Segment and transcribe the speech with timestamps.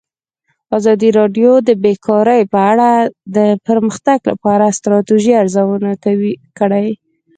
[0.77, 2.89] ازادي راډیو د بیکاري په اړه
[3.35, 5.91] د پرمختګ لپاره د ستراتیژۍ ارزونه
[6.57, 6.87] کړې.